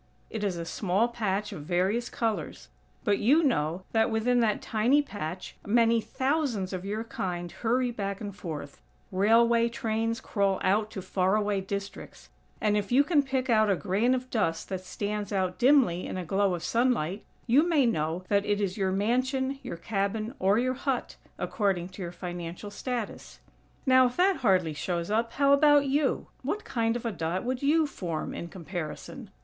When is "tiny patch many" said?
4.59-6.01